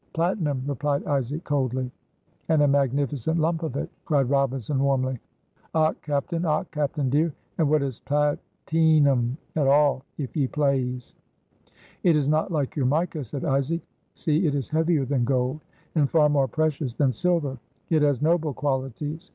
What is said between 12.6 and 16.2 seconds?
your mica," said Isaac. "See, it is heavier than gold, and